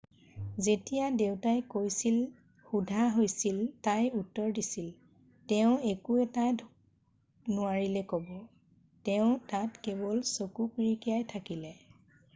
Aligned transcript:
"যেতিয়া 0.65 1.05
দেউতাই 1.21 1.59
কি 1.61 1.67
কৈছিল 1.73 2.15
সোধা 2.69 3.03
হৈছিল 3.17 3.57
তাই 3.87 4.05
উত্তৰ 4.21 4.55
দিছিল 4.59 4.87
"তেওঁ 5.53 5.75
একো 5.91 6.17
এটাই 6.23 6.55
নোৱাৰিলে 6.63 8.03
ক'ব- 8.13 8.31
তেওঁ 9.09 9.29
তাত 9.53 9.83
কেৱল 9.89 10.25
চকু 10.33 10.65
পিৰিকিয়াই 10.79 11.27
থাকিলে'।"" 11.35 11.75